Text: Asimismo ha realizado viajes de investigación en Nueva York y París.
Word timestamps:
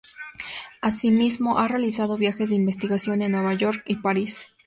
Asimismo 0.81 1.59
ha 1.59 1.67
realizado 1.67 2.17
viajes 2.17 2.49
de 2.49 2.55
investigación 2.55 3.21
en 3.21 3.33
Nueva 3.33 3.53
York 3.53 3.83
y 3.85 3.97
París. 3.97 4.47